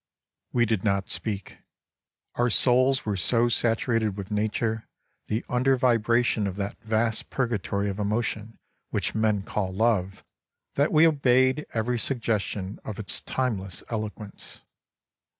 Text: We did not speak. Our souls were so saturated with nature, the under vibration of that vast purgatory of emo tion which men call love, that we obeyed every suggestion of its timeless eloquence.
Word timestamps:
We 0.51 0.65
did 0.65 0.83
not 0.83 1.11
speak. 1.11 1.59
Our 2.33 2.49
souls 2.49 3.05
were 3.05 3.15
so 3.15 3.49
saturated 3.49 4.17
with 4.17 4.31
nature, 4.31 4.87
the 5.27 5.45
under 5.47 5.77
vibration 5.77 6.47
of 6.47 6.55
that 6.55 6.81
vast 6.81 7.29
purgatory 7.29 7.87
of 7.87 7.99
emo 7.99 8.21
tion 8.21 8.57
which 8.89 9.13
men 9.13 9.43
call 9.43 9.71
love, 9.71 10.23
that 10.73 10.91
we 10.91 11.05
obeyed 11.05 11.67
every 11.75 11.99
suggestion 11.99 12.79
of 12.83 12.97
its 12.97 13.21
timeless 13.21 13.83
eloquence. 13.89 14.61